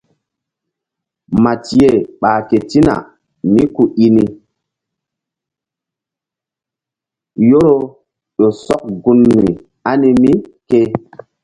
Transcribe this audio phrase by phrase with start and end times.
[1.43, 1.89] Matiye
[2.21, 2.93] ɓah ketina
[3.53, 4.23] mí ku i ni
[7.49, 7.75] yoro
[8.37, 9.21] ƴo sɔk gun
[9.89, 10.31] ani mí
[10.69, 10.79] ke.